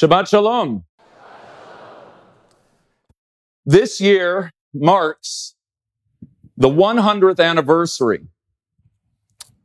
Shabbat 0.00 0.28
Shalom. 0.28 0.84
This 3.64 4.00
year 4.00 4.52
marks 4.74 5.54
the 6.56 6.68
100th 6.68 7.40
anniversary 7.40 8.26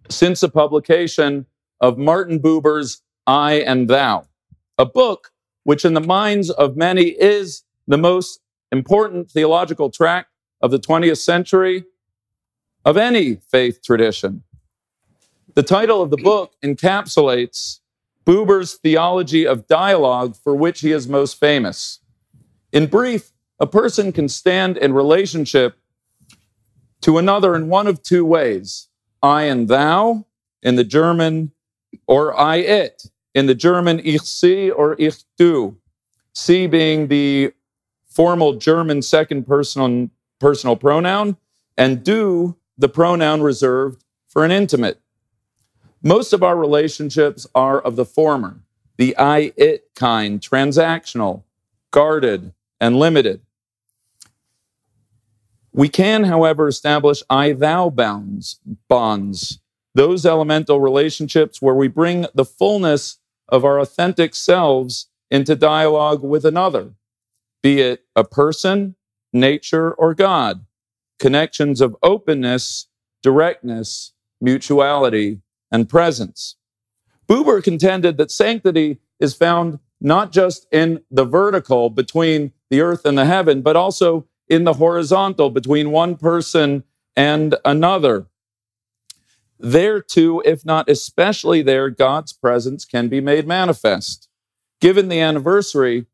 since 0.09 0.39
the 0.39 0.49
publication 0.49 1.45
of 1.81 1.97
Martin 1.97 2.39
Buber's 2.39 3.01
I 3.27 3.55
and 3.55 3.89
Thou, 3.89 4.27
a 4.77 4.85
book 4.85 5.31
which, 5.63 5.83
in 5.83 5.93
the 5.93 6.01
minds 6.01 6.49
of 6.49 6.77
many, 6.77 7.07
is 7.07 7.63
the 7.87 7.97
most 7.97 8.39
important 8.71 9.29
theological 9.29 9.89
tract 9.89 10.29
of 10.61 10.71
the 10.71 10.79
20th 10.79 11.17
century 11.17 11.85
of 12.85 12.95
any 12.95 13.35
faith 13.35 13.83
tradition. 13.83 14.43
The 15.55 15.63
title 15.63 16.01
of 16.01 16.11
the 16.11 16.17
book 16.17 16.53
encapsulates 16.63 17.79
Buber's 18.25 18.75
theology 18.75 19.45
of 19.45 19.67
dialogue 19.67 20.35
for 20.35 20.55
which 20.55 20.81
he 20.81 20.91
is 20.91 21.07
most 21.07 21.39
famous. 21.39 21.99
In 22.71 22.87
brief, 22.87 23.31
a 23.59 23.67
person 23.67 24.11
can 24.11 24.29
stand 24.29 24.77
in 24.77 24.93
relationship 24.93 25.77
to 27.01 27.17
another 27.17 27.55
in 27.55 27.69
one 27.69 27.87
of 27.87 28.03
two 28.03 28.25
ways 28.25 28.87
I 29.21 29.43
and 29.43 29.67
thou 29.67 30.25
in 30.61 30.75
the 30.75 30.83
German, 30.83 31.51
or 32.07 32.37
I 32.37 32.57
it 32.57 33.03
in 33.33 33.45
the 33.45 33.55
German 33.55 33.99
ich 34.03 34.21
sie 34.21 34.69
or 34.69 34.95
ich 34.99 35.23
du, 35.37 35.77
sie 36.33 36.67
being 36.67 37.07
the 37.07 37.53
formal 38.09 38.53
German 38.53 39.01
second 39.01 39.45
personal, 39.45 40.09
personal 40.39 40.75
pronoun, 40.75 41.37
and 41.77 42.03
du 42.03 42.55
the 42.77 42.89
pronoun 42.89 43.41
reserved 43.41 44.03
for 44.27 44.43
an 44.43 44.51
intimate. 44.51 44.99
Most 46.03 46.33
of 46.33 46.43
our 46.43 46.57
relationships 46.57 47.47
are 47.55 47.79
of 47.79 47.95
the 47.95 48.05
former, 48.05 48.59
the 48.97 49.15
I 49.17 49.53
it 49.55 49.89
kind, 49.95 50.39
transactional, 50.39 51.43
guarded, 51.91 52.53
and 52.79 52.99
limited. 52.99 53.41
We 55.73 55.89
can, 55.89 56.25
however, 56.25 56.67
establish 56.67 57.23
I 57.29 57.53
thou 57.53 57.89
bounds, 57.89 58.59
bonds, 58.87 59.59
those 59.93 60.25
elemental 60.25 60.79
relationships 60.79 61.61
where 61.61 61.75
we 61.75 61.87
bring 61.87 62.27
the 62.33 62.45
fullness 62.45 63.17
of 63.49 63.65
our 63.65 63.79
authentic 63.79 64.35
selves 64.35 65.07
into 65.31 65.55
dialogue 65.55 66.23
with 66.23 66.45
another, 66.45 66.93
be 67.63 67.81
it 67.81 68.05
a 68.15 68.23
person, 68.23 68.95
nature, 69.33 69.91
or 69.91 70.13
God 70.13 70.65
connections 71.19 71.81
of 71.81 71.95
openness, 72.03 72.87
directness, 73.21 74.13
mutuality, 74.41 75.41
and 75.71 75.89
presence. 75.89 76.55
Buber 77.27 77.63
contended 77.63 78.17
that 78.17 78.31
sanctity 78.31 78.99
is 79.19 79.35
found 79.35 79.79
not 79.99 80.31
just 80.31 80.67
in 80.71 81.01
the 81.09 81.25
vertical 81.25 81.89
between 81.89 82.51
the 82.69 82.81
earth 82.81 83.05
and 83.05 83.17
the 83.17 83.25
heaven, 83.25 83.61
but 83.61 83.75
also 83.75 84.27
in 84.47 84.63
the 84.63 84.73
horizontal 84.73 85.49
between 85.49 85.91
one 85.91 86.15
person 86.15 86.83
and 87.15 87.55
another. 87.63 88.27
There 89.57 90.01
too, 90.01 90.43
if 90.45 90.65
not 90.65 90.89
especially 90.89 91.61
there, 91.61 91.89
God's 91.89 92.33
presence 92.33 92.85
can 92.85 93.07
be 93.07 93.21
made 93.21 93.47
manifest. 93.47 94.27
Given 94.81 95.07
the 95.07 95.21
anniversary, 95.21 96.05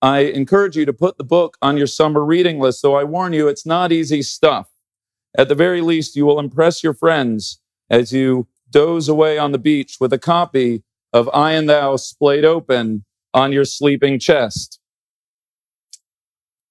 I 0.00 0.20
encourage 0.20 0.76
you 0.76 0.84
to 0.84 0.92
put 0.92 1.18
the 1.18 1.24
book 1.24 1.56
on 1.60 1.76
your 1.76 1.88
summer 1.88 2.24
reading 2.24 2.60
list, 2.60 2.82
though 2.82 2.96
I 2.96 3.04
warn 3.04 3.32
you, 3.32 3.48
it's 3.48 3.66
not 3.66 3.90
easy 3.90 4.22
stuff. 4.22 4.68
At 5.36 5.48
the 5.48 5.54
very 5.54 5.80
least, 5.80 6.14
you 6.14 6.24
will 6.24 6.38
impress 6.38 6.82
your 6.82 6.94
friends 6.94 7.60
as 7.90 8.12
you 8.12 8.46
doze 8.70 9.08
away 9.08 9.38
on 9.38 9.52
the 9.52 9.58
beach 9.58 9.96
with 10.00 10.12
a 10.12 10.18
copy 10.18 10.84
of 11.12 11.28
I 11.34 11.52
and 11.52 11.68
Thou 11.68 11.96
splayed 11.96 12.44
open 12.44 13.04
on 13.34 13.50
your 13.52 13.64
sleeping 13.64 14.18
chest. 14.18 14.78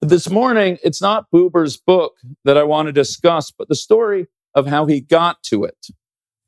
This 0.01 0.29
morning, 0.29 0.77
it's 0.83 1.01
not 1.01 1.29
Buber's 1.33 1.75
book 1.75 2.17
that 2.45 2.57
I 2.57 2.63
want 2.63 2.85
to 2.87 2.93
discuss, 2.93 3.51
but 3.51 3.67
the 3.67 3.75
story 3.75 4.27
of 4.53 4.67
how 4.67 4.85
he 4.85 5.01
got 5.01 5.43
to 5.43 5.63
it. 5.63 5.87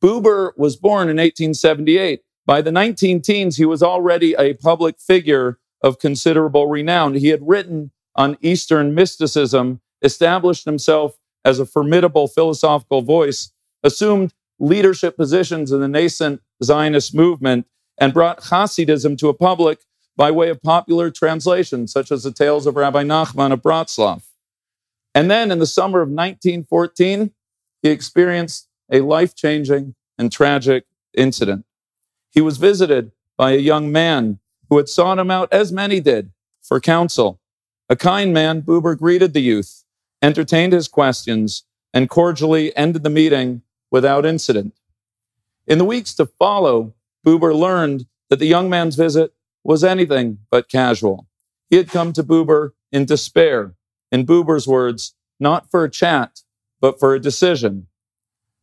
Buber 0.02 0.52
was 0.56 0.78
born 0.78 1.10
in 1.10 1.18
1878. 1.18 2.22
By 2.46 2.62
the 2.62 2.72
19 2.72 3.22
teens, 3.22 3.58
he 3.58 3.66
was 3.66 3.84
already 3.84 4.34
a 4.34 4.54
public 4.54 5.00
figure 5.00 5.60
of 5.82 6.00
considerable 6.00 6.68
renown. 6.68 7.14
He 7.14 7.30
had 7.30 7.48
written 7.48 7.92
on 8.16 8.38
Eastern 8.42 8.94
mysticism, 8.94 9.82
established 10.02 10.66
himself 10.66 11.18
as 11.46 11.60
a 11.60 11.66
formidable 11.66 12.28
philosophical 12.28 13.02
voice, 13.02 13.52
assumed 13.84 14.34
leadership 14.60 15.16
positions 15.16 15.72
in 15.72 15.80
the 15.80 15.88
nascent 15.88 16.42
Zionist 16.64 17.16
movement, 17.16 17.66
and 17.98 18.14
brought 18.14 18.42
Hasidism 18.42 19.18
to 19.18 19.30
a 19.30 19.34
public 19.34 19.80
by 20.16 20.32
way 20.32 20.50
of 20.50 20.62
popular 20.62 21.10
translations, 21.10 21.92
such 21.92 22.12
as 22.12 22.24
the 22.24 22.32
Tales 22.32 22.68
of 22.68 22.76
Rabbi 22.76 23.04
Nachman 23.04 23.54
of 23.54 23.62
Bratslav. 23.62 24.24
And 25.16 25.32
then 25.32 25.52
in 25.52 25.60
the 25.60 25.66
summer 25.66 26.02
of 26.02 26.10
1914, 26.10 27.32
he 27.82 27.90
experienced 27.90 28.68
a 28.92 29.02
life 29.02 29.36
changing 29.36 29.96
and 30.18 30.32
tragic 30.32 30.86
incident. 31.16 31.66
He 32.32 32.42
was 32.42 32.58
visited 32.58 33.12
by 33.38 33.52
a 33.52 33.58
young 33.58 33.92
man 33.92 34.40
who 34.70 34.78
had 34.78 34.90
sought 34.90 35.20
him 35.20 35.32
out, 35.32 35.52
as 35.52 35.72
many 35.72 36.00
did, 36.00 36.32
for 36.62 36.80
counsel. 36.80 37.40
A 37.90 37.96
kind 37.96 38.34
man, 38.34 38.62
Buber 38.62 38.98
greeted 38.98 39.34
the 39.34 39.42
youth, 39.42 39.84
entertained 40.22 40.74
his 40.74 40.88
questions, 40.88 41.64
and 41.94 42.10
cordially 42.10 42.76
ended 42.78 43.04
the 43.04 43.10
meeting 43.10 43.64
without 43.90 44.26
incident. 44.26 44.74
In 45.66 45.78
the 45.78 45.86
weeks 45.86 46.14
to 46.16 46.26
follow, 46.26 46.94
Buber 47.26 47.54
learned 47.54 48.06
that 48.30 48.40
the 48.40 48.46
young 48.46 48.70
man's 48.70 48.96
visit 48.96 49.34
was 49.64 49.84
anything 49.84 50.40
but 50.52 50.70
casual. 50.70 51.28
He 51.70 51.78
had 51.78 51.90
come 51.90 52.14
to 52.14 52.24
Buber 52.24 52.72
in 52.92 53.06
despair, 53.06 53.76
in 54.12 54.26
Buber's 54.26 54.68
words, 54.68 55.16
not 55.40 55.70
for 55.70 55.84
a 55.84 55.90
chat, 55.90 56.42
but 56.80 57.00
for 57.00 57.14
a 57.14 57.20
decision. 57.20 57.88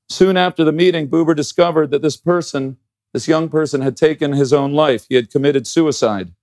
Soon 0.08 0.36
after 0.36 0.62
the 0.62 0.72
meeting, 0.72 1.08
Buber 1.08 1.34
discovered 1.34 1.90
that 1.90 2.02
this 2.02 2.16
person 2.16 2.76
this 3.16 3.26
young 3.26 3.48
person 3.48 3.80
had 3.80 3.96
taken 3.96 4.34
his 4.34 4.52
own 4.52 4.74
life. 4.74 5.06
He 5.08 5.14
had 5.14 5.30
committed 5.30 5.66
suicide. 5.66 6.34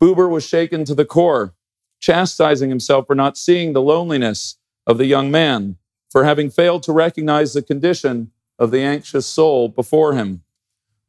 Buber 0.00 0.30
was 0.30 0.46
shaken 0.46 0.84
to 0.84 0.94
the 0.94 1.04
core, 1.04 1.54
chastising 1.98 2.70
himself 2.70 3.08
for 3.08 3.16
not 3.16 3.36
seeing 3.36 3.72
the 3.72 3.82
loneliness 3.82 4.58
of 4.86 4.96
the 4.96 5.06
young 5.06 5.28
man, 5.28 5.76
for 6.08 6.22
having 6.22 6.50
failed 6.50 6.84
to 6.84 6.92
recognize 6.92 7.52
the 7.52 7.62
condition 7.62 8.30
of 8.60 8.70
the 8.70 8.80
anxious 8.80 9.26
soul 9.26 9.68
before 9.68 10.14
him. 10.14 10.44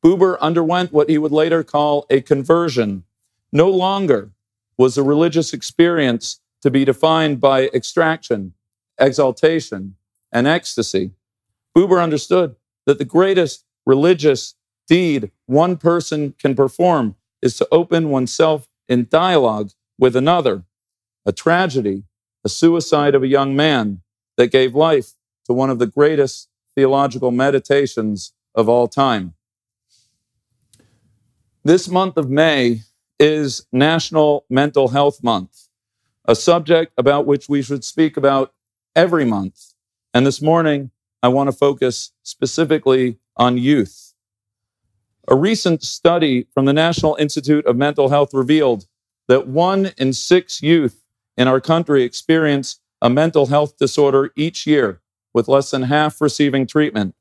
Buber 0.03 0.39
underwent 0.39 0.91
what 0.91 1.07
he 1.07 1.19
would 1.19 1.31
later 1.31 1.63
call 1.63 2.07
a 2.09 2.21
conversion. 2.21 3.03
No 3.51 3.69
longer 3.69 4.31
was 4.75 4.97
a 4.97 5.03
religious 5.03 5.53
experience 5.53 6.41
to 6.63 6.71
be 6.71 6.83
defined 6.83 7.39
by 7.39 7.67
extraction, 7.67 8.53
exaltation, 8.99 9.97
and 10.31 10.47
ecstasy. 10.47 11.11
Buber 11.77 12.01
understood 12.01 12.55
that 12.87 12.97
the 12.97 13.05
greatest 13.05 13.65
religious 13.85 14.55
deed 14.89 15.31
one 15.45 15.77
person 15.77 16.33
can 16.39 16.55
perform 16.55 17.15
is 17.41 17.55
to 17.57 17.67
open 17.71 18.09
oneself 18.09 18.67
in 18.89 19.07
dialogue 19.09 19.69
with 19.97 20.15
another. 20.15 20.63
A 21.25 21.31
tragedy, 21.31 22.03
a 22.43 22.49
suicide 22.49 23.13
of 23.15 23.23
a 23.23 23.27
young 23.27 23.55
man 23.55 24.01
that 24.35 24.51
gave 24.51 24.73
life 24.73 25.11
to 25.45 25.53
one 25.53 25.69
of 25.69 25.79
the 25.79 25.87
greatest 25.87 26.49
theological 26.75 27.31
meditations 27.31 28.33
of 28.55 28.67
all 28.67 28.87
time. 28.87 29.35
This 31.63 31.87
month 31.87 32.17
of 32.17 32.29
May 32.29 32.81
is 33.19 33.67
National 33.71 34.45
Mental 34.49 34.87
Health 34.87 35.23
Month, 35.23 35.67
a 36.25 36.35
subject 36.35 36.93
about 36.97 37.27
which 37.27 37.47
we 37.47 37.61
should 37.61 37.83
speak 37.83 38.17
about 38.17 38.53
every 38.95 39.25
month. 39.25 39.73
And 40.13 40.25
this 40.25 40.41
morning, 40.41 40.91
I 41.21 41.27
want 41.27 41.47
to 41.49 41.55
focus 41.55 42.11
specifically 42.23 43.19
on 43.35 43.57
youth. 43.57 44.08
A 45.31 45.35
recent 45.35 45.83
study 45.83 46.47
from 46.55 46.65
the 46.65 46.73
National 46.73 47.15
Institute 47.19 47.63
of 47.67 47.77
Mental 47.77 48.09
Health 48.09 48.33
revealed 48.33 48.87
that 49.27 49.47
one 49.47 49.91
in 49.95 50.11
six 50.11 50.63
youth 50.63 51.03
in 51.37 51.47
our 51.47 51.61
country 51.61 52.01
experience 52.01 52.79
a 52.99 53.11
mental 53.11 53.45
health 53.45 53.77
disorder 53.77 54.31
each 54.35 54.65
year, 54.65 55.01
with 55.31 55.47
less 55.47 55.69
than 55.69 55.83
half 55.83 56.19
receiving 56.19 56.65
treatment. 56.65 57.13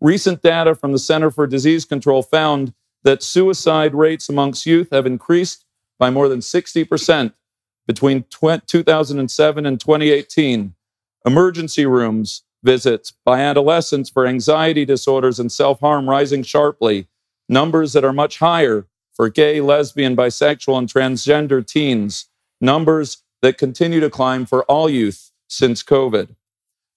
Recent 0.00 0.42
data 0.42 0.74
from 0.74 0.90
the 0.90 0.98
Center 0.98 1.30
for 1.30 1.46
Disease 1.46 1.84
Control 1.84 2.24
found 2.24 2.74
that 3.04 3.22
suicide 3.22 3.94
rates 3.94 4.28
amongst 4.28 4.66
youth 4.66 4.88
have 4.90 5.06
increased 5.06 5.64
by 5.96 6.10
more 6.10 6.28
than 6.28 6.40
60% 6.40 7.34
between 7.86 8.24
2007 8.30 9.64
and 9.64 9.80
2018. 9.80 10.74
Emergency 11.24 11.86
rooms 11.86 12.42
visits 12.64 13.12
by 13.24 13.38
adolescents 13.38 14.10
for 14.10 14.26
anxiety 14.26 14.84
disorders 14.84 15.38
and 15.38 15.52
self 15.52 15.78
harm 15.78 16.10
rising 16.10 16.42
sharply, 16.42 17.06
numbers 17.48 17.92
that 17.92 18.04
are 18.04 18.12
much 18.12 18.38
higher 18.38 18.86
for 19.14 19.28
gay, 19.28 19.60
lesbian, 19.60 20.14
bisexual, 20.14 20.78
and 20.78 20.88
transgender 20.88 21.66
teens, 21.66 22.26
numbers 22.60 23.22
that 23.42 23.58
continue 23.58 24.00
to 24.00 24.10
climb 24.10 24.46
for 24.46 24.64
all 24.64 24.88
youth 24.88 25.30
since 25.48 25.82
COVID. 25.82 26.36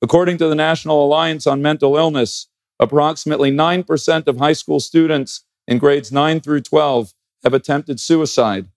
According 0.01 0.37
to 0.37 0.47
the 0.47 0.55
National 0.55 1.05
Alliance 1.05 1.45
on 1.47 1.61
Mental 1.61 1.95
Illness, 1.95 2.47
approximately 2.79 3.51
9% 3.51 4.27
of 4.27 4.37
high 4.37 4.53
school 4.53 4.79
students 4.79 5.45
in 5.67 5.77
grades 5.77 6.11
9 6.11 6.41
through 6.41 6.61
12 6.61 7.13
have 7.43 7.53
attempted 7.53 7.99
suicide, 7.99 8.67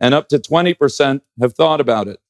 and 0.00 0.14
up 0.14 0.28
to 0.28 0.38
20% 0.38 1.20
have 1.40 1.54
thought 1.54 1.80
about 1.80 2.08
it. 2.08 2.20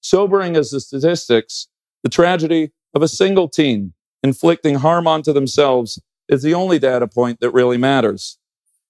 Sobering 0.00 0.56
as 0.56 0.70
the 0.70 0.80
statistics, 0.80 1.68
the 2.02 2.08
tragedy 2.08 2.72
of 2.94 3.02
a 3.02 3.08
single 3.08 3.48
teen 3.48 3.92
inflicting 4.22 4.76
harm 4.76 5.06
onto 5.06 5.32
themselves 5.32 6.00
is 6.28 6.42
the 6.42 6.54
only 6.54 6.78
data 6.78 7.06
point 7.06 7.40
that 7.40 7.50
really 7.50 7.78
matters. 7.78 8.38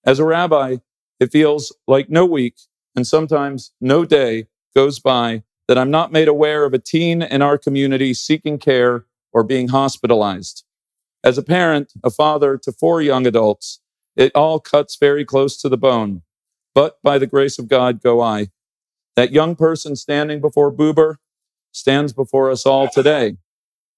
As 0.05 0.19
a 0.19 0.25
rabbi, 0.25 0.76
it 1.20 1.32
feels 1.32 1.75
like 1.87 2.11
no 2.11 2.26
week 2.26 2.56
and 2.96 3.06
sometimes 3.06 3.73
no 3.81 4.05
day 4.05 4.46
goes 4.75 4.99
by 4.99 5.43
that 5.69 5.79
I'm 5.79 5.90
not 5.90 6.12
made 6.12 6.29
aware 6.29 6.64
of 6.64 6.75
a 6.75 6.79
teen 6.79 7.23
in 7.23 7.43
our 7.43 7.56
community 7.56 8.14
seeking 8.14 8.58
care 8.58 9.06
or 9.32 9.44
being 9.44 9.69
hospitalized. 9.69 10.64
As 11.25 11.38
a 11.38 11.43
parent, 11.43 11.93
a 12.02 12.11
father 12.11 12.58
to 12.58 12.73
four 12.73 13.00
young 13.00 13.26
adults, 13.26 13.81
it 14.17 14.32
all 14.35 14.58
cuts 14.61 14.96
very 14.96 15.25
close 15.25 15.56
to 15.62 15.69
the 15.69 15.78
bone. 15.78 16.23
But 16.75 16.99
by 17.02 17.19
the 17.19 17.26
grace 17.26 17.58
of 17.58 17.69
God 17.69 18.02
go 18.02 18.20
I. 18.20 18.49
That 19.14 19.32
young 19.32 19.56
person 19.56 19.94
standing 19.94 20.40
before 20.40 20.73
Buber 20.73 21.17
stands 21.70 22.12
before 22.12 22.50
us 22.50 22.67
all 22.67 22.88
today. 22.88 23.37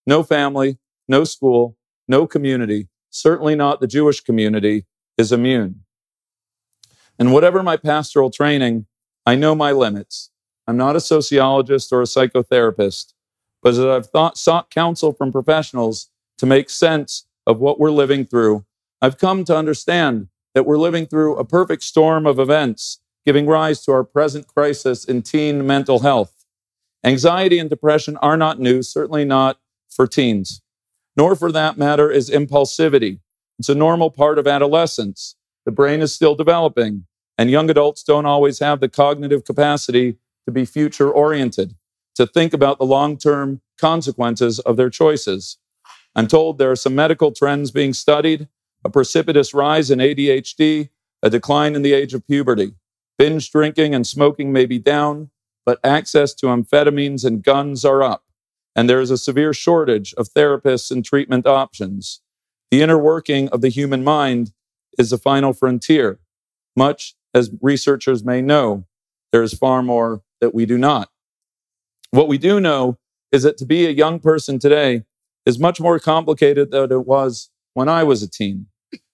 No 0.07 0.23
family, 0.23 0.79
no 1.09 1.25
school, 1.25 1.77
no 2.07 2.27
community, 2.27 2.89
certainly 3.15 3.55
not 3.55 3.81
the 3.81 3.87
Jewish 3.87 4.21
community, 4.21 4.87
is 5.17 5.33
immune. 5.33 5.85
And 7.19 7.33
whatever 7.33 7.63
my 7.63 7.77
pastoral 7.77 8.31
training, 8.31 8.87
I 9.25 9.37
know 9.37 9.55
my 9.55 9.73
limits. 9.73 10.31
I'm 10.67 10.77
not 10.77 10.97
a 10.97 11.01
sociologist 11.01 11.93
or 11.93 12.01
a 12.01 12.07
psychotherapist, 12.07 13.13
but 13.63 13.71
as 13.71 13.81
I've 13.81 14.07
thought, 14.07 14.37
sought 14.37 14.71
counsel 14.71 15.13
from 15.13 15.31
professionals 15.31 16.11
to 16.39 16.47
make 16.47 16.69
sense 16.69 17.27
of 17.47 17.61
what 17.61 17.79
we're 17.79 17.91
living 17.91 18.25
through, 18.25 18.65
I've 19.01 19.19
come 19.19 19.45
to 19.45 19.57
understand 19.57 20.29
that 20.55 20.67
we're 20.67 20.79
living 20.79 21.07
through 21.07 21.37
a 21.37 21.45
perfect 21.45 21.83
storm 21.83 22.27
of 22.27 22.39
events 22.39 23.01
giving 23.25 23.47
rise 23.47 23.83
to 23.85 23.93
our 23.93 24.05
present 24.05 24.47
crisis 24.47 25.05
in 25.05 25.23
teen 25.23 25.67
mental 25.67 26.01
health. 26.01 26.45
Anxiety 27.05 27.59
and 27.59 27.71
depression 27.71 28.17
are 28.19 28.37
not 28.37 28.59
new, 28.59 28.83
certainly 28.83 29.25
not 29.25 29.59
for 29.91 30.07
teens, 30.07 30.63
nor 31.17 31.37
for 31.37 31.53
that 31.53 31.79
matter 31.79 32.11
is 32.11 32.31
impulsivity. 32.31 33.21
It's 33.59 33.69
a 33.69 33.75
normal 33.75 34.11
part 34.11 34.39
of 34.39 34.47
adolescence. 34.47 35.37
The 35.65 35.73
brain 35.73 36.01
is 36.01 36.15
still 36.15 36.35
developing, 36.35 37.07
and 37.39 37.51
young 37.51 37.71
adults 37.71 38.03
don't 38.03 38.27
always 38.27 38.59
have 38.59 38.81
the 38.81 38.89
cognitive 38.89 39.45
capacity 39.45 40.19
to 40.47 40.53
be 40.53 40.65
future 40.65 41.11
oriented, 41.11 41.75
to 42.17 42.27
think 42.27 42.53
about 42.53 42.79
the 42.79 42.85
long 42.85 43.17
term 43.17 43.61
consequences 43.79 44.59
of 44.61 44.77
their 44.77 44.91
choices. 44.91 45.59
I'm 46.15 46.27
told 46.29 46.59
there 46.59 46.71
are 46.71 46.77
some 46.77 46.95
medical 46.95 47.33
trends 47.33 47.71
being 47.71 47.93
studied 47.93 48.49
a 48.85 48.91
precipitous 48.91 49.55
rise 49.55 49.91
in 49.91 49.99
ADHD, 49.99 50.91
a 51.23 51.31
decline 51.31 51.75
in 51.75 51.83
the 51.83 51.95
age 51.95 52.13
of 52.13 52.27
puberty. 52.27 52.75
Binge 53.17 53.51
drinking 53.51 53.95
and 53.95 54.07
smoking 54.07 54.53
may 54.53 54.67
be 54.67 54.79
down, 54.79 55.31
but 55.65 55.81
access 55.83 56.35
to 56.35 56.47
amphetamines 56.47 57.25
and 57.25 57.43
guns 57.43 57.85
are 57.85 58.03
up. 58.03 58.24
And 58.77 58.89
there 58.89 59.01
is 59.01 59.11
a 59.11 59.19
severe 59.19 59.53
shortage 59.53 60.15
of 60.15 60.29
therapists 60.29 60.91
and 60.91 61.05
treatment 61.05 61.47
options. 61.47 62.21
The 62.71 62.83
inner 62.83 62.99
working 62.99 63.49
of 63.51 63.61
the 63.61 63.69
human 63.69 64.03
mind 64.03 64.53
is 64.99 65.11
the 65.11 65.19
final 65.19 65.53
frontier. 65.53 66.19
Much 66.77 67.15
as 67.33 67.51
researchers 67.61 68.25
may 68.25 68.43
know, 68.43 68.85
there 69.33 69.43
is 69.43 69.55
far 69.55 69.83
more 69.83 70.23
that 70.41 70.55
we 70.55 70.67
do 70.67 70.79
not. 70.79 71.11
What 72.11 72.29
we 72.29 72.39
do 72.39 72.61
know 72.61 72.99
is 73.33 73.43
that 73.43 73.57
to 73.59 73.65
be 73.65 73.87
a 73.87 73.91
young 73.91 74.21
person 74.21 74.59
today 74.59 75.03
is 75.47 75.59
much 75.59 75.81
more 75.81 75.99
complicated 75.99 76.71
than 76.71 76.91
it 76.91 77.07
was 77.07 77.51
when 77.75 77.89
I 77.89 78.05
was 78.05 78.23
a 78.23 78.29
teen. 78.29 78.67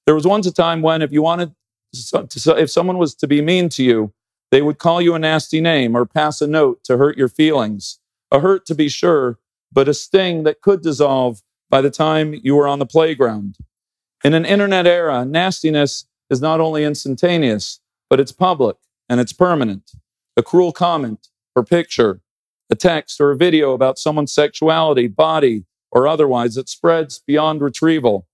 There 0.06 0.14
was 0.14 0.26
once 0.26 0.46
a 0.46 0.52
time 0.52 0.82
when 0.82 1.02
if 1.02 1.12
you 1.12 1.22
wanted 1.22 1.54
to, 1.94 2.28
if 2.58 2.70
someone 2.70 2.98
was 2.98 3.14
to 3.16 3.26
be 3.26 3.40
mean 3.40 3.68
to 3.70 3.82
you, 3.82 4.12
they 4.50 4.62
would 4.62 4.78
call 4.78 5.00
you 5.00 5.14
a 5.14 5.18
nasty 5.18 5.60
name 5.60 5.96
or 5.96 6.04
pass 6.04 6.40
a 6.40 6.46
note 6.46 6.82
to 6.84 6.96
hurt 6.96 7.16
your 7.16 7.28
feelings. 7.28 7.98
A 8.30 8.40
hurt 8.40 8.66
to 8.66 8.74
be 8.74 8.88
sure, 8.88 9.38
but 9.72 9.88
a 9.88 9.94
sting 9.94 10.42
that 10.44 10.60
could 10.60 10.82
dissolve 10.82 11.42
by 11.68 11.80
the 11.80 11.90
time 11.90 12.34
you 12.42 12.56
were 12.56 12.66
on 12.66 12.78
the 12.78 12.86
playground. 12.86 13.56
In 14.24 14.34
an 14.34 14.44
internet 14.44 14.86
era, 14.86 15.24
nastiness 15.24 16.06
is 16.28 16.40
not 16.40 16.60
only 16.60 16.84
instantaneous, 16.84 17.80
but 18.08 18.20
it's 18.20 18.32
public 18.32 18.76
and 19.08 19.20
it's 19.20 19.32
permanent 19.32 19.92
a 20.36 20.42
cruel 20.42 20.72
comment 20.72 21.28
or 21.54 21.64
picture, 21.64 22.20
a 22.70 22.74
text 22.74 23.20
or 23.20 23.30
a 23.30 23.36
video 23.36 23.72
about 23.72 23.98
someone's 23.98 24.32
sexuality, 24.32 25.06
body, 25.06 25.64
or 25.92 26.06
otherwise 26.06 26.54
that 26.54 26.68
spreads 26.68 27.18
beyond 27.26 27.60
retrieval, 27.60 28.26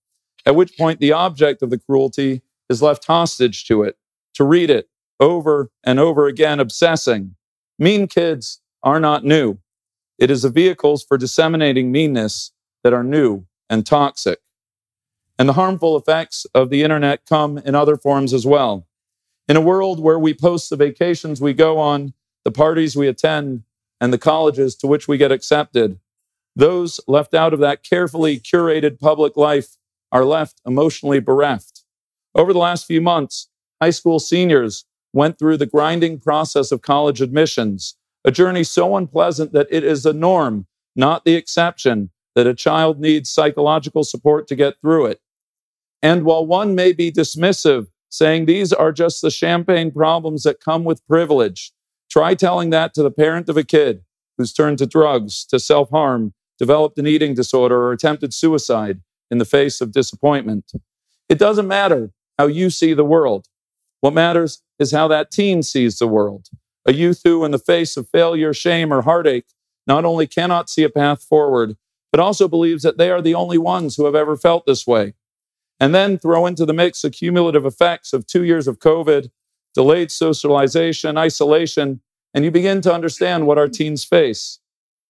at 0.44 0.54
which 0.54 0.76
point 0.76 1.00
the 1.00 1.12
object 1.12 1.62
of 1.62 1.70
the 1.70 1.78
cruelty 1.78 2.42
is 2.68 2.82
left 2.82 3.06
hostage 3.06 3.64
to 3.66 3.82
it, 3.82 3.96
to 4.34 4.44
read 4.44 4.70
it 4.70 4.88
over 5.18 5.70
and 5.82 5.98
over 5.98 6.26
again, 6.26 6.60
obsessing. 6.60 7.34
Mean 7.78 8.06
kids 8.06 8.60
are 8.82 9.00
not 9.00 9.24
new. 9.24 9.58
It 10.18 10.30
is 10.30 10.42
the 10.42 10.50
vehicles 10.50 11.04
for 11.04 11.18
disseminating 11.18 11.92
meanness 11.92 12.52
that 12.82 12.94
are 12.94 13.04
new 13.04 13.46
and 13.68 13.84
toxic. 13.84 14.40
And 15.38 15.48
the 15.48 15.54
harmful 15.54 15.96
effects 15.96 16.46
of 16.54 16.70
the 16.70 16.82
internet 16.82 17.26
come 17.28 17.58
in 17.58 17.74
other 17.74 17.96
forms 17.96 18.32
as 18.32 18.46
well. 18.46 18.86
In 19.48 19.56
a 19.56 19.60
world 19.60 20.00
where 20.00 20.18
we 20.18 20.32
post 20.32 20.70
the 20.70 20.76
vacations 20.76 21.40
we 21.40 21.52
go 21.52 21.78
on, 21.78 22.14
the 22.44 22.50
parties 22.50 22.96
we 22.96 23.06
attend, 23.06 23.64
and 24.00 24.12
the 24.12 24.18
colleges 24.18 24.75
to 24.76 24.87
which 24.87 25.06
we 25.06 25.18
get 25.18 25.32
accepted, 25.32 25.99
those 26.54 27.00
left 27.06 27.35
out 27.35 27.52
of 27.52 27.61
that 27.61 27.82
carefully 27.82 28.40
curated 28.40 28.99
public 28.99 29.37
life 29.37 29.76
are 30.11 30.25
left 30.25 30.61
emotionally 30.66 31.20
bereft. 31.20 31.85
Over 32.35 32.52
the 32.52 32.58
last 32.58 32.87
few 32.87 33.00
months, 33.00 33.49
high 33.80 33.90
school 33.90 34.18
seniors 34.18 34.87
went 35.12 35.38
through 35.38 35.58
the 35.58 35.66
grinding 35.66 36.18
process 36.18 36.73
of 36.73 36.82
college 36.82 37.20
admissions, 37.20 37.96
a 38.26 38.30
journey 38.30 38.64
so 38.64 38.97
unpleasant 38.97 39.52
that 39.52 39.68
it 39.71 39.85
is 39.85 40.04
a 40.04 40.12
norm, 40.12 40.66
not 40.95 41.25
the 41.25 41.35
exception, 41.35 42.11
that 42.35 42.47
a 42.47 42.54
child 42.54 43.00
needs 43.00 43.30
psychological 43.30 44.04
support 44.04 44.47
to 44.49 44.54
get 44.54 44.75
through 44.83 45.06
it. 45.06 45.21
And 46.02 46.25
while 46.25 46.45
one 46.45 46.75
may 46.75 46.92
be 46.92 47.11
dismissive 47.11 47.87
saying 48.11 48.47
these 48.47 48.73
are 48.73 48.92
just 48.92 49.23
the 49.23 49.30
champagne 49.30 49.90
problems 49.90 50.42
that 50.42 50.61
come 50.61 50.85
with 50.85 51.06
privilege. 51.06 51.73
Try 52.11 52.35
telling 52.35 52.71
that 52.71 52.95
to 52.95 53.02
the 53.02 53.11
parent 53.11 53.49
of 53.49 53.56
a 53.56 53.64
kid 53.64 54.02
who's 54.38 54.52
turned 54.52 54.78
to 54.78 54.87
drugs, 54.87 55.45
to 55.47 55.59
self 55.59 55.90
harm, 55.90 56.33
developed 56.59 56.99
an 56.99 57.06
eating 57.06 57.35
disorder, 57.35 57.76
or 57.76 57.92
attempted 57.92 58.33
suicide 58.33 59.00
in 59.30 59.38
the 59.38 59.45
face 59.45 59.80
of 59.80 59.92
disappointment. 59.92 60.73
It 61.28 61.38
doesn't 61.38 61.66
matter 61.68 62.12
how 62.38 62.47
you 62.47 62.71
see 62.71 62.95
the 62.95 63.04
world. 63.04 63.47
What 64.00 64.14
matters 64.14 64.62
is 64.78 64.92
how 64.92 65.09
that 65.09 65.30
teen 65.30 65.62
sees 65.62 65.99
the 65.99 66.06
world. 66.06 66.47
A 66.87 66.93
youth 66.93 67.23
who, 67.25 67.45
in 67.45 67.50
the 67.50 67.59
face 67.59 67.97
of 67.97 68.09
failure, 68.09 68.55
shame, 68.55 68.93
or 68.93 69.02
heartache, 69.02 69.47
not 69.87 70.05
only 70.05 70.26
cannot 70.26 70.71
see 70.71 70.85
a 70.85 70.88
path 70.88 71.23
forward, 71.23 71.76
but 72.12 72.21
also 72.21 72.49
believes 72.49 72.83
that 72.83 72.97
they 72.97 73.11
are 73.11 73.21
the 73.21 73.35
only 73.35 73.59
ones 73.59 73.97
who 73.97 74.05
have 74.05 74.14
ever 74.14 74.37
felt 74.37 74.66
this 74.66 74.87
way. 74.87 75.14
And 75.81 75.95
then 75.95 76.19
throw 76.19 76.47
into 76.47 76.64
the 76.64 76.73
mix 76.73 77.02
the 77.02 77.11
cumulative 77.11 77.66
effects 77.66 78.12
of 78.12 78.26
two 78.26 78.45
years 78.45 78.69
of 78.69 78.78
COVID, 78.78 79.31
delayed 79.75 80.11
socialization, 80.11 81.19
isolation, 81.19 82.00
and 82.33 82.45
you 82.45 82.50
begin 82.50 82.81
to 82.83 82.95
understand 82.95 83.47
what 83.47 83.59
our 83.59 83.69
teens 83.69 84.05
face. 84.05 84.61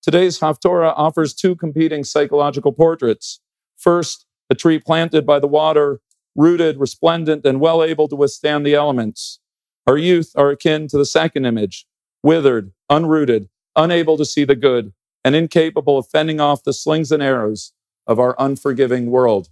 Today's 0.02 0.40
Haftorah 0.40 0.94
offers 0.96 1.34
two 1.34 1.54
competing 1.56 2.04
psychological 2.04 2.72
portraits. 2.72 3.40
First, 3.76 4.24
a 4.48 4.54
tree 4.54 4.78
planted 4.78 5.26
by 5.26 5.40
the 5.40 5.46
water, 5.46 6.00
rooted, 6.34 6.78
resplendent, 6.78 7.44
and 7.44 7.60
well 7.60 7.82
able 7.82 8.08
to 8.08 8.16
withstand 8.16 8.64
the 8.64 8.74
elements. 8.74 9.40
Our 9.86 9.96
youth 9.96 10.32
are 10.34 10.50
akin 10.50 10.88
to 10.88 10.98
the 10.98 11.04
second 11.04 11.44
image, 11.44 11.86
withered, 12.22 12.72
unrooted, 12.90 13.48
unable 13.76 14.16
to 14.16 14.24
see 14.24 14.44
the 14.44 14.56
good, 14.56 14.92
and 15.24 15.36
incapable 15.36 15.98
of 15.98 16.08
fending 16.08 16.40
off 16.40 16.64
the 16.64 16.72
slings 16.72 17.12
and 17.12 17.22
arrows 17.22 17.72
of 18.06 18.18
our 18.18 18.34
unforgiving 18.38 19.10
world. 19.10 19.48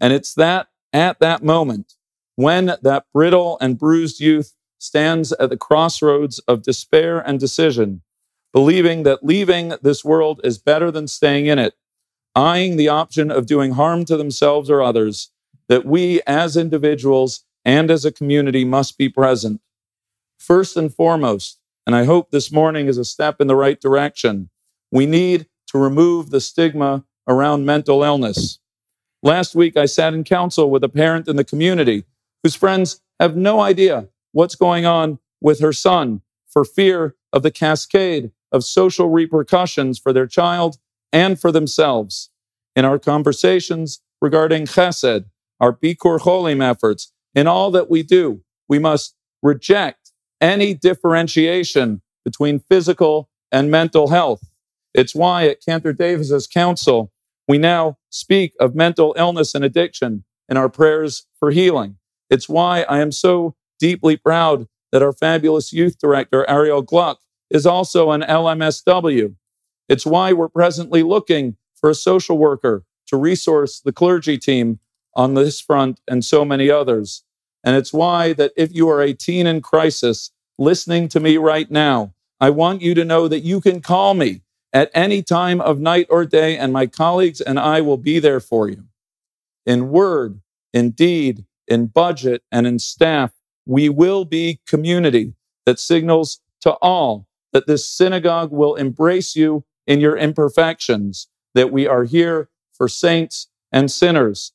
And 0.00 0.12
it's 0.12 0.34
that 0.34 0.68
at 0.92 1.20
that 1.20 1.42
moment 1.42 1.94
when 2.36 2.74
that 2.82 3.04
brittle 3.12 3.58
and 3.60 3.78
bruised 3.78 4.20
youth 4.20 4.54
stands 4.78 5.32
at 5.32 5.50
the 5.50 5.56
crossroads 5.56 6.38
of 6.40 6.62
despair 6.62 7.20
and 7.20 7.38
decision, 7.38 8.02
believing 8.52 9.02
that 9.02 9.24
leaving 9.24 9.74
this 9.82 10.04
world 10.04 10.40
is 10.42 10.58
better 10.58 10.90
than 10.90 11.06
staying 11.06 11.46
in 11.46 11.58
it, 11.58 11.74
eyeing 12.34 12.76
the 12.76 12.88
option 12.88 13.30
of 13.30 13.46
doing 13.46 13.72
harm 13.72 14.04
to 14.06 14.16
themselves 14.16 14.70
or 14.70 14.82
others, 14.82 15.30
that 15.68 15.84
we 15.84 16.20
as 16.26 16.56
individuals 16.56 17.44
and 17.64 17.90
as 17.90 18.04
a 18.04 18.12
community 18.12 18.64
must 18.64 18.98
be 18.98 19.08
present. 19.08 19.60
First 20.38 20.76
and 20.76 20.92
foremost, 20.92 21.58
and 21.86 21.94
I 21.94 22.04
hope 22.04 22.30
this 22.30 22.52
morning 22.52 22.86
is 22.86 22.98
a 22.98 23.04
step 23.04 23.40
in 23.40 23.46
the 23.46 23.56
right 23.56 23.80
direction, 23.80 24.50
we 24.90 25.06
need 25.06 25.46
to 25.68 25.78
remove 25.78 26.30
the 26.30 26.40
stigma 26.40 27.04
around 27.28 27.64
mental 27.64 28.02
illness. 28.02 28.58
Last 29.22 29.54
week, 29.54 29.76
I 29.76 29.86
sat 29.86 30.14
in 30.14 30.24
council 30.24 30.70
with 30.70 30.82
a 30.82 30.88
parent 30.88 31.28
in 31.28 31.36
the 31.36 31.44
community 31.44 32.04
whose 32.42 32.56
friends 32.56 33.00
have 33.20 33.36
no 33.36 33.60
idea 33.60 34.08
what's 34.32 34.56
going 34.56 34.84
on 34.84 35.18
with 35.40 35.60
her 35.60 35.72
son 35.72 36.22
for 36.48 36.64
fear 36.64 37.14
of 37.32 37.42
the 37.42 37.50
cascade 37.50 38.32
of 38.50 38.64
social 38.64 39.08
repercussions 39.08 39.98
for 39.98 40.12
their 40.12 40.26
child 40.26 40.78
and 41.12 41.40
for 41.40 41.52
themselves. 41.52 42.30
In 42.74 42.84
our 42.84 42.98
conversations 42.98 44.00
regarding 44.20 44.66
chesed, 44.66 45.26
our 45.60 45.72
Bikur 45.72 46.18
Cholim 46.18 46.62
efforts, 46.62 47.12
in 47.34 47.46
all 47.46 47.70
that 47.70 47.90
we 47.90 48.02
do, 48.02 48.42
we 48.68 48.78
must 48.78 49.14
reject 49.42 50.12
any 50.40 50.74
differentiation 50.74 52.02
between 52.24 52.58
physical 52.58 53.28
and 53.50 53.70
mental 53.70 54.08
health. 54.08 54.42
It's 54.94 55.14
why 55.14 55.46
at 55.46 55.64
Cantor 55.64 55.92
Davis's 55.92 56.46
counsel, 56.46 57.12
we 57.48 57.58
now 57.58 57.98
speak 58.10 58.54
of 58.60 58.74
mental 58.74 59.14
illness 59.16 59.54
and 59.54 59.64
addiction 59.64 60.24
in 60.48 60.56
our 60.56 60.68
prayers 60.68 61.26
for 61.38 61.50
healing. 61.50 61.96
It's 62.30 62.48
why 62.48 62.82
I 62.82 63.00
am 63.00 63.12
so 63.12 63.56
deeply 63.78 64.16
proud 64.16 64.66
that 64.90 65.02
our 65.02 65.12
fabulous 65.12 65.72
youth 65.72 65.98
director, 65.98 66.48
Ariel 66.48 66.84
Glueck, 66.84 67.16
is 67.50 67.66
also 67.66 68.10
an 68.10 68.22
LMSW. 68.22 69.34
It's 69.88 70.06
why 70.06 70.32
we're 70.32 70.48
presently 70.48 71.02
looking 71.02 71.56
for 71.74 71.90
a 71.90 71.94
social 71.94 72.38
worker 72.38 72.84
to 73.08 73.16
resource 73.16 73.80
the 73.80 73.92
clergy 73.92 74.38
team 74.38 74.78
on 75.14 75.34
this 75.34 75.60
front 75.60 76.00
and 76.08 76.24
so 76.24 76.44
many 76.44 76.70
others. 76.70 77.24
And 77.64 77.76
it's 77.76 77.92
why 77.92 78.32
that 78.34 78.52
if 78.56 78.74
you 78.74 78.88
are 78.88 79.02
a 79.02 79.14
teen 79.14 79.46
in 79.46 79.60
crisis 79.60 80.30
listening 80.58 81.08
to 81.08 81.20
me 81.20 81.36
right 81.36 81.70
now, 81.70 82.14
I 82.40 82.50
want 82.50 82.82
you 82.82 82.94
to 82.94 83.04
know 83.04 83.28
that 83.28 83.40
you 83.40 83.60
can 83.60 83.80
call 83.80 84.14
me 84.14 84.42
at 84.72 84.90
any 84.94 85.22
time 85.22 85.60
of 85.60 85.78
night 85.78 86.06
or 86.08 86.24
day, 86.24 86.56
and 86.56 86.72
my 86.72 86.86
colleagues 86.86 87.40
and 87.40 87.58
I 87.58 87.80
will 87.82 87.98
be 87.98 88.18
there 88.18 88.40
for 88.40 88.68
you. 88.68 88.84
In 89.66 89.90
word, 89.90 90.40
in 90.72 90.90
deed, 90.90 91.44
in 91.68 91.86
budget, 91.86 92.42
and 92.50 92.66
in 92.66 92.78
staff, 92.78 93.32
we 93.66 93.88
will 93.88 94.24
be 94.24 94.60
community 94.66 95.34
that 95.66 95.78
signals 95.78 96.40
to 96.62 96.72
all 96.82 97.26
that 97.52 97.66
this 97.66 97.88
synagogue 97.88 98.50
will 98.50 98.74
embrace 98.74 99.36
you 99.36 99.64
in 99.86 100.00
your 100.00 100.16
imperfections, 100.16 101.28
that 101.54 101.70
we 101.70 101.86
are 101.86 102.04
here 102.04 102.48
for 102.72 102.88
saints 102.88 103.48
and 103.70 103.90
sinners, 103.90 104.52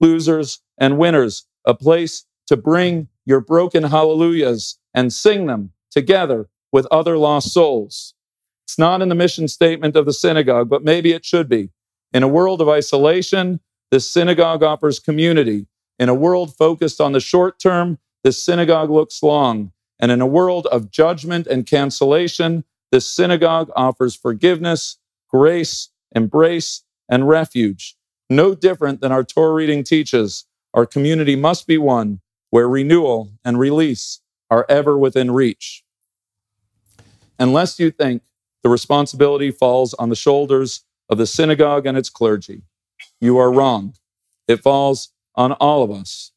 losers 0.00 0.60
and 0.78 0.98
winners, 0.98 1.46
a 1.64 1.74
place 1.74 2.24
to 2.46 2.56
bring 2.56 3.08
your 3.24 3.40
broken 3.40 3.84
hallelujahs 3.84 4.78
and 4.94 5.12
sing 5.12 5.46
them 5.46 5.72
together 5.90 6.48
with 6.72 6.86
other 6.90 7.16
lost 7.16 7.52
souls. 7.52 8.14
It's 8.64 8.78
not 8.78 9.02
in 9.02 9.08
the 9.08 9.14
mission 9.14 9.48
statement 9.48 9.96
of 9.96 10.06
the 10.06 10.12
synagogue, 10.12 10.68
but 10.68 10.84
maybe 10.84 11.12
it 11.12 11.24
should 11.24 11.48
be. 11.48 11.70
In 12.12 12.22
a 12.22 12.28
world 12.28 12.60
of 12.60 12.68
isolation, 12.68 13.60
this 13.90 14.10
synagogue 14.10 14.62
offers 14.62 14.98
community. 14.98 15.66
In 15.98 16.08
a 16.08 16.14
world 16.14 16.54
focused 16.56 17.00
on 17.00 17.12
the 17.12 17.20
short 17.20 17.58
term, 17.58 17.98
this 18.24 18.42
synagogue 18.42 18.90
looks 18.90 19.22
long. 19.22 19.72
And 19.98 20.10
in 20.10 20.20
a 20.20 20.26
world 20.26 20.66
of 20.68 20.90
judgment 20.90 21.46
and 21.46 21.66
cancellation, 21.66 22.64
this 22.90 23.10
synagogue 23.10 23.70
offers 23.76 24.16
forgiveness, 24.16 24.98
grace, 25.28 25.90
embrace, 26.14 26.82
and 27.08 27.28
refuge. 27.28 27.96
No 28.32 28.54
different 28.54 29.00
than 29.00 29.10
our 29.10 29.24
Torah 29.24 29.52
reading 29.52 29.82
teaches, 29.82 30.46
our 30.72 30.86
community 30.86 31.34
must 31.34 31.66
be 31.66 31.76
one 31.78 32.20
where 32.50 32.68
renewal 32.68 33.32
and 33.44 33.58
release 33.58 34.20
are 34.48 34.64
ever 34.68 34.96
within 34.96 35.32
reach. 35.32 35.82
Unless 37.40 37.80
you 37.80 37.90
think 37.90 38.22
the 38.62 38.68
responsibility 38.68 39.50
falls 39.50 39.94
on 39.94 40.10
the 40.10 40.16
shoulders 40.16 40.84
of 41.08 41.18
the 41.18 41.26
synagogue 41.26 41.86
and 41.86 41.98
its 41.98 42.08
clergy, 42.08 42.62
you 43.20 43.36
are 43.36 43.52
wrong. 43.52 43.94
It 44.46 44.62
falls 44.62 45.08
on 45.34 45.52
all 45.54 45.82
of 45.82 45.90
us. 45.90 46.30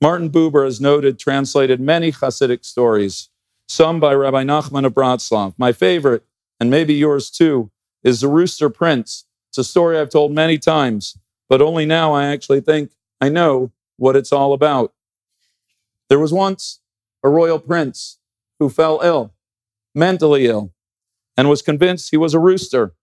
Martin 0.00 0.30
Buber 0.30 0.64
has 0.64 0.80
noted, 0.80 1.18
translated 1.18 1.80
many 1.80 2.12
Hasidic 2.12 2.64
stories, 2.64 3.28
some 3.66 3.98
by 3.98 4.14
Rabbi 4.14 4.44
Nachman 4.44 4.86
of 4.86 4.94
Bratslav. 4.94 5.54
My 5.58 5.72
favorite, 5.72 6.24
and 6.60 6.70
maybe 6.70 6.94
yours 6.94 7.28
too, 7.28 7.72
is 8.04 8.20
The 8.20 8.28
Rooster 8.28 8.70
Prince. 8.70 9.24
It's 9.48 9.58
a 9.58 9.64
story 9.64 9.98
I've 9.98 10.10
told 10.10 10.30
many 10.32 10.58
times, 10.58 11.18
but 11.50 11.60
only 11.60 11.84
now 11.84 12.14
I 12.14 12.26
actually 12.26 12.60
think 12.60 12.92
I 13.20 13.28
know 13.28 13.72
what 13.98 14.16
it's 14.16 14.32
all 14.32 14.54
about. 14.54 14.94
There 16.08 16.20
was 16.20 16.32
once 16.32 16.80
a 17.24 17.28
royal 17.28 17.58
prince 17.58 18.18
who 18.60 18.70
fell 18.70 19.00
ill, 19.02 19.34
mentally 19.94 20.46
ill, 20.46 20.72
and 21.36 21.50
was 21.50 21.60
convinced 21.60 22.10
he 22.10 22.16
was 22.16 22.34
a 22.34 22.38
rooster. 22.38 22.94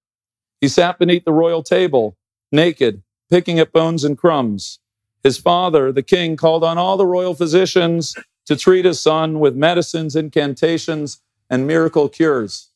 He 0.61 0.69
sat 0.69 0.97
beneath 0.97 1.25
the 1.25 1.33
royal 1.33 1.61
table, 1.61 2.17
naked, 2.51 3.03
picking 3.29 3.59
at 3.59 3.73
bones 3.73 4.05
and 4.05 4.17
crumbs. 4.17 4.79
His 5.23 5.37
father, 5.37 5.91
the 5.91 6.01
king, 6.01 6.37
called 6.37 6.63
on 6.63 6.77
all 6.77 6.95
the 6.95 7.05
royal 7.05 7.33
physicians 7.35 8.15
to 8.45 8.55
treat 8.55 8.85
his 8.85 8.99
son 9.01 9.39
with 9.39 9.55
medicines, 9.55 10.15
incantations, 10.15 11.21
and 11.49 11.67
miracle 11.67 12.07
cures. 12.07 12.69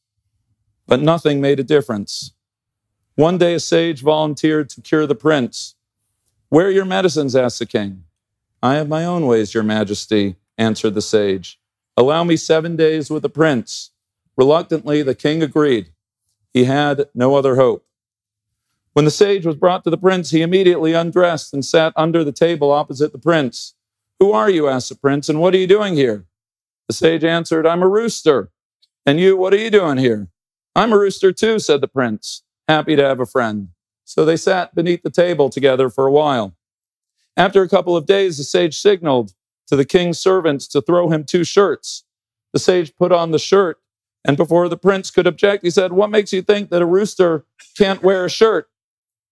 But 0.86 1.01
nothing 1.01 1.40
made 1.40 1.62
a 1.62 1.63
difference. 1.63 2.34
One 3.15 3.38
day, 3.38 3.56
a 3.56 3.60
sage 3.60 4.01
volunteered 4.01 4.70
to 4.70 4.82
cure 4.82 5.06
the 5.06 5.15
prince. 5.15 5.75
Where 6.50 6.68
are 6.68 6.72
your 6.72 6.86
medicines? 6.86 7.36
asked 7.36 7.60
the 7.60 7.65
king. 7.65 8.06
I 8.63 8.75
have 8.75 8.88
my 8.88 9.06
own 9.06 9.25
ways, 9.25 9.53
your 9.53 9.63
majesty, 9.63 10.36
answered 10.58 10.94
the 10.94 11.01
sage. 11.01 11.60
Allow 11.98 12.24
me 12.24 12.38
seven 12.38 12.75
days 12.75 13.10
with 13.10 13.24
the 13.24 13.30
prince. 13.30 13.91
Reluctantly, 14.38 15.01
the 15.01 15.15
king 15.15 15.44
agreed. 15.44 15.91
He 16.53 16.65
had 16.65 17.10
no 17.13 17.36
other 17.36 17.56
hope. 17.56 17.86
When 18.94 19.06
the 19.06 19.12
sage 19.12 19.46
was 19.46 19.56
brought 19.56 19.84
to 19.84 19.89
the 19.89 19.98
prince, 19.98 20.32
he 20.32 20.41
immediately 20.41 20.94
undressed 20.94 21.53
and 21.53 21.63
sat 21.63 21.94
under 21.96 22.24
the 22.24 22.32
table 22.32 22.72
opposite 22.72 23.12
the 23.12 23.18
prince. 23.18 23.74
Who 24.20 24.32
are 24.32 24.50
you? 24.50 24.68
asked 24.68 24.89
the 24.89 24.96
prince, 24.96 25.30
and 25.30 25.39
what 25.39 25.53
are 25.53 25.58
you 25.58 25.68
doing 25.68 25.96
here? 25.96 26.25
The 26.88 26.94
sage 26.94 27.24
answered, 27.24 27.65
I'm 27.65 27.82
a 27.82 27.88
rooster. 27.88 28.51
And 29.06 29.20
you, 29.20 29.38
what 29.38 29.53
are 29.53 29.58
you 29.58 29.70
doing 29.70 29.98
here? 29.98 30.27
I'm 30.75 30.94
a 30.94 30.98
rooster 30.98 31.32
too, 31.32 31.60
said 31.60 31.82
the 31.82 31.88
prince, 31.88 32.44
happy 32.68 32.96
to 32.96 33.03
have 33.03 33.20
a 33.20 33.25
friend. 33.25 33.70
So 34.06 34.25
they 34.25 34.38
sat 34.38 34.75
beneath 34.75 35.03
the 35.03 35.10
table 35.10 35.50
together 35.50 35.89
for 35.89 36.06
a 36.06 36.12
while. 36.12 36.56
After 37.38 37.62
a 37.62 37.70
couple 37.70 37.96
of 37.96 38.06
days, 38.06 38.38
the 38.38 38.44
sage 38.44 38.77
signaled 38.77 39.34
to 39.68 39.75
the 39.75 39.86
king's 39.86 40.20
servants 40.20 40.68
to 40.68 40.82
throw 40.82 41.10
him 41.10 41.24
two 41.24 41.44
shirts. 41.44 42.03
The 42.53 42.60
sage 42.60 42.94
put 42.96 43.12
on 43.12 43.32
the 43.32 43.39
shirt, 43.39 43.80
and 44.25 44.36
before 44.36 44.68
the 44.68 44.77
prince 44.77 45.10
could 45.10 45.27
object, 45.27 45.63
he 45.63 45.70
said, 45.70 45.94
What 45.94 46.10
makes 46.10 46.34
you 46.34 46.41
think 46.41 46.70
that 46.70 46.82
a 46.82 46.86
rooster 46.86 47.46
can't 47.77 48.03
wear 48.03 48.25
a 48.25 48.30
shirt? 48.30 48.70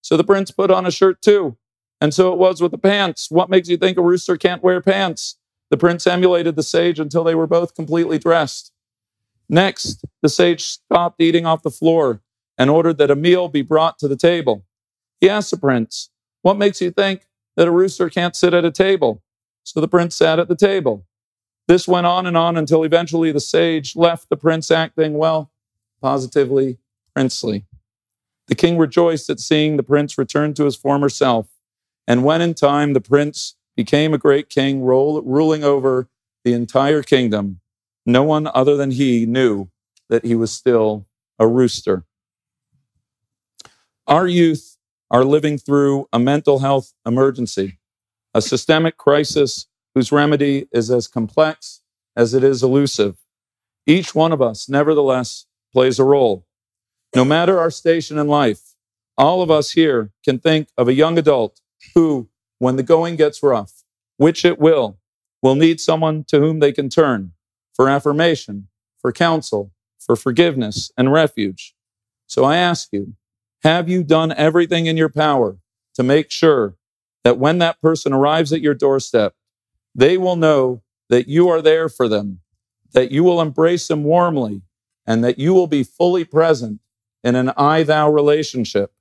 So 0.01 0.15
the 0.15 0.23
prince 0.23 0.49
put 0.51 0.71
on 0.71 0.85
a 0.85 0.91
shirt 0.91 1.21
too. 1.21 1.57
And 2.01 2.13
so 2.13 2.31
it 2.31 2.39
was 2.39 2.61
with 2.61 2.71
the 2.71 2.77
pants. 2.77 3.29
What 3.29 3.49
makes 3.49 3.67
you 3.67 3.75
think 3.75 3.97
a 3.97 4.01
rooster 4.01 4.37
can't 4.37 4.63
wear 4.63 4.79
pants? 4.81 5.37
The 5.69 5.77
prince 5.77 6.07
emulated 6.07 6.55
the 6.55 6.63
sage 6.63 6.99
until 6.99 7.23
they 7.23 7.35
were 7.35 7.47
both 7.47 7.75
completely 7.75 8.17
dressed. 8.17 8.71
Next, 9.49 10.05
the 10.21 10.29
sage 10.29 10.63
stopped 10.63 11.21
eating 11.21 11.45
off 11.45 11.63
the 11.63 11.69
floor 11.69 12.21
and 12.59 12.69
ordered 12.69 12.97
that 12.97 13.09
a 13.09 13.15
meal 13.15 13.47
be 13.47 13.61
brought 13.61 13.97
to 13.97 14.07
the 14.07 14.17
table. 14.17 14.65
He 15.21 15.29
asked 15.29 15.49
the 15.49 15.57
prince, 15.57 16.09
What 16.41 16.57
makes 16.57 16.81
you 16.81 16.91
think 16.91 17.25
that 17.55 17.67
a 17.67 17.71
rooster 17.71 18.09
can't 18.09 18.35
sit 18.35 18.53
at 18.53 18.65
a 18.65 18.71
table? 18.71 19.23
So 19.63 19.79
the 19.79 19.87
prince 19.87 20.15
sat 20.15 20.39
at 20.39 20.49
the 20.49 20.55
table. 20.55 21.05
This 21.67 21.87
went 21.87 22.07
on 22.07 22.25
and 22.25 22.35
on 22.35 22.57
until 22.57 22.83
eventually 22.83 23.31
the 23.31 23.39
sage 23.39 23.95
left 23.95 24.29
the 24.29 24.37
prince 24.37 24.69
acting, 24.69 25.13
well, 25.13 25.51
positively 26.01 26.79
princely. 27.15 27.65
The 28.47 28.55
king 28.55 28.77
rejoiced 28.77 29.29
at 29.29 29.39
seeing 29.39 29.77
the 29.77 29.83
prince 29.83 30.17
return 30.17 30.53
to 30.55 30.65
his 30.65 30.75
former 30.75 31.09
self. 31.09 31.47
And 32.07 32.23
when 32.23 32.41
in 32.41 32.55
time 32.55 32.93
the 32.93 33.01
prince 33.01 33.55
became 33.77 34.13
a 34.13 34.17
great 34.17 34.49
king, 34.49 34.81
ruling 34.81 35.63
over 35.63 36.09
the 36.43 36.53
entire 36.53 37.03
kingdom, 37.03 37.59
no 38.05 38.23
one 38.23 38.49
other 38.53 38.75
than 38.75 38.91
he 38.91 39.27
knew 39.27 39.69
that 40.09 40.25
he 40.25 40.33
was 40.33 40.51
still 40.51 41.05
a 41.37 41.47
rooster. 41.47 42.03
Our 44.09 44.25
youth 44.25 44.75
are 45.11 45.23
living 45.23 45.59
through 45.59 46.07
a 46.11 46.17
mental 46.17 46.57
health 46.57 46.93
emergency, 47.05 47.77
a 48.33 48.41
systemic 48.41 48.97
crisis 48.97 49.67
whose 49.93 50.11
remedy 50.11 50.67
is 50.71 50.89
as 50.89 51.07
complex 51.07 51.81
as 52.15 52.33
it 52.33 52.43
is 52.43 52.63
elusive. 52.63 53.17
Each 53.85 54.15
one 54.15 54.31
of 54.31 54.41
us, 54.41 54.67
nevertheless, 54.67 55.45
plays 55.71 55.99
a 55.99 56.03
role. 56.03 56.47
No 57.15 57.23
matter 57.23 57.59
our 57.59 57.69
station 57.69 58.17
in 58.17 58.27
life, 58.27 58.73
all 59.15 59.43
of 59.43 59.51
us 59.51 59.73
here 59.73 60.11
can 60.25 60.39
think 60.39 60.69
of 60.75 60.87
a 60.87 60.93
young 60.93 61.19
adult 61.19 61.61
who, 61.93 62.29
when 62.57 62.77
the 62.77 62.83
going 62.83 63.15
gets 63.15 63.43
rough, 63.43 63.83
which 64.17 64.43
it 64.43 64.57
will, 64.57 64.97
will 65.43 65.55
need 65.55 65.79
someone 65.79 66.23
to 66.29 66.39
whom 66.39 66.61
they 66.61 66.71
can 66.71 66.89
turn 66.89 67.33
for 67.75 67.87
affirmation, 67.87 68.69
for 68.99 69.11
counsel, 69.11 69.71
for 69.99 70.15
forgiveness 70.15 70.91
and 70.97 71.13
refuge. 71.13 71.75
So 72.25 72.43
I 72.43 72.57
ask 72.57 72.89
you, 72.91 73.13
Have 73.63 73.89
you 73.89 74.03
done 74.03 74.31
everything 74.31 74.85
in 74.85 74.95
your 74.95 75.09
power 75.09 75.57
to 75.95 76.03
make 76.03 76.31
sure 76.31 76.75
that 77.23 77.37
when 77.37 77.57
that 77.57 77.81
person 77.81 78.13
arrives 78.13 78.53
at 78.53 78.61
your 78.61 78.73
doorstep, 78.73 79.35
they 79.93 80.17
will 80.17 80.37
know 80.37 80.81
that 81.09 81.27
you 81.27 81.49
are 81.49 81.61
there 81.61 81.89
for 81.89 82.07
them, 82.07 82.39
that 82.93 83.11
you 83.11 83.23
will 83.23 83.41
embrace 83.41 83.87
them 83.87 84.03
warmly, 84.05 84.61
and 85.05 85.23
that 85.23 85.39
you 85.39 85.53
will 85.53 85.67
be 85.67 85.83
fully 85.83 86.23
present 86.23 86.79
in 87.23 87.35
an 87.35 87.51
I 87.57 87.83
thou 87.83 88.09
relationship. 88.09 88.93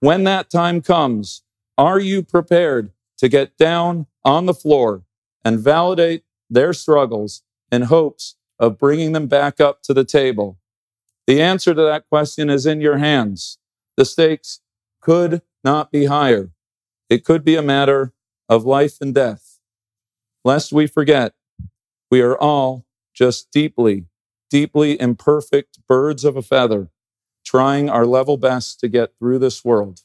When 0.00 0.24
that 0.24 0.50
time 0.50 0.82
comes, 0.82 1.42
are 1.78 1.98
you 1.98 2.22
prepared 2.22 2.90
to 3.18 3.28
get 3.28 3.56
down 3.56 4.06
on 4.22 4.44
the 4.44 4.52
floor 4.52 5.04
and 5.44 5.58
validate 5.58 6.24
their 6.50 6.74
struggles 6.74 7.42
in 7.72 7.82
hopes 7.82 8.36
of 8.58 8.78
bringing 8.78 9.12
them 9.12 9.28
back 9.28 9.60
up 9.60 9.82
to 9.84 9.94
the 9.94 10.04
table? 10.04 10.58
The 11.26 11.40
answer 11.40 11.72
to 11.72 11.82
that 11.82 12.06
question 12.10 12.50
is 12.50 12.66
in 12.66 12.82
your 12.82 12.98
hands. 12.98 13.58
The 13.96 14.04
stakes 14.04 14.60
could 15.00 15.42
not 15.62 15.90
be 15.90 16.06
higher. 16.06 16.50
It 17.08 17.24
could 17.24 17.44
be 17.44 17.56
a 17.56 17.62
matter 17.62 18.12
of 18.48 18.64
life 18.64 19.00
and 19.00 19.14
death. 19.14 19.58
Lest 20.44 20.72
we 20.72 20.86
forget, 20.86 21.34
we 22.10 22.20
are 22.20 22.36
all 22.36 22.86
just 23.14 23.50
deeply, 23.50 24.06
deeply 24.50 25.00
imperfect 25.00 25.78
birds 25.86 26.24
of 26.24 26.36
a 26.36 26.42
feather, 26.42 26.90
trying 27.44 27.88
our 27.88 28.06
level 28.06 28.36
best 28.36 28.80
to 28.80 28.88
get 28.88 29.12
through 29.18 29.38
this 29.38 29.64
world. 29.64 30.00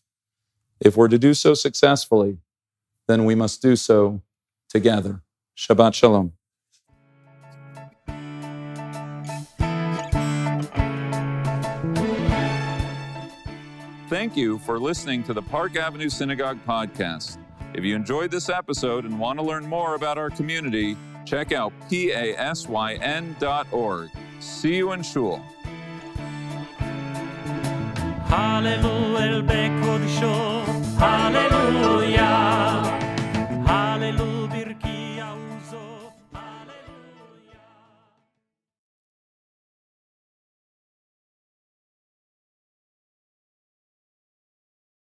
If 0.79 0.95
we're 0.95 1.07
to 1.09 1.19
do 1.19 1.33
so 1.33 1.53
successfully, 1.53 2.37
then 3.07 3.25
we 3.25 3.35
must 3.35 3.61
do 3.61 3.75
so 3.75 4.21
together. 4.69 5.23
Shabbat 5.57 5.93
Shalom. 5.93 6.38
Thank 14.19 14.35
you 14.35 14.59
for 14.59 14.77
listening 14.77 15.23
to 15.23 15.33
the 15.33 15.41
Park 15.41 15.77
Avenue 15.77 16.09
Synagogue 16.09 16.59
podcast. 16.67 17.37
If 17.73 17.85
you 17.85 17.95
enjoyed 17.95 18.31
this 18.31 18.49
episode 18.49 19.05
and 19.05 19.17
want 19.17 19.39
to 19.39 19.45
learn 19.45 19.65
more 19.65 19.95
about 19.95 20.17
our 20.17 20.29
community, 20.29 20.97
check 21.25 21.53
out 21.53 21.71
pasyn.org. 21.89 23.29
See 24.41 24.75
you 24.75 24.91
in 24.91 25.03
Shul. 25.03 25.37
Hallelujah. 30.97 32.49